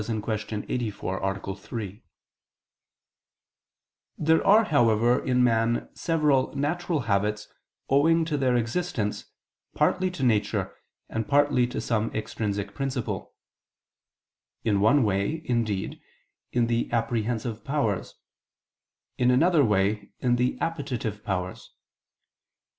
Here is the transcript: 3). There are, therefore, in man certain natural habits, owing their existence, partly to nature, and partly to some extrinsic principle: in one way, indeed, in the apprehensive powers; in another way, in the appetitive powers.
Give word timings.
3). 0.03 0.17
There 0.17 1.15
are, 1.15 1.43
therefore, 4.19 5.23
in 5.23 5.43
man 5.43 5.89
certain 5.93 6.59
natural 6.59 6.99
habits, 7.01 7.47
owing 7.87 8.23
their 8.25 8.55
existence, 8.55 9.25
partly 9.75 10.09
to 10.09 10.23
nature, 10.23 10.73
and 11.07 11.27
partly 11.27 11.67
to 11.67 11.79
some 11.79 12.09
extrinsic 12.15 12.73
principle: 12.73 13.35
in 14.63 14.81
one 14.81 15.03
way, 15.03 15.43
indeed, 15.45 16.01
in 16.51 16.65
the 16.65 16.91
apprehensive 16.91 17.63
powers; 17.63 18.15
in 19.19 19.29
another 19.29 19.63
way, 19.63 20.09
in 20.17 20.37
the 20.37 20.57
appetitive 20.59 21.23
powers. 21.23 21.75